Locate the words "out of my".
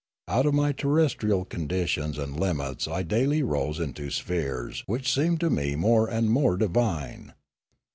0.27-0.71